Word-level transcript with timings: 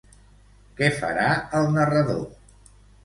Què 0.79 0.89
farà 1.01 1.27
el 1.59 1.69
narrador? 1.77 2.25